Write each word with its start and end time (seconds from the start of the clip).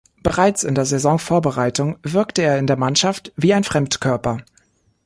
Bereits 0.23 0.63
in 0.63 0.73
der 0.73 0.85
Saisonvorbereitung 0.85 1.99
wirkte 2.01 2.41
er 2.41 2.57
in 2.57 2.65
der 2.65 2.75
Mannschaft 2.75 3.31
wie 3.35 3.53
ein 3.53 3.63
Fremdkörper. 3.63 4.39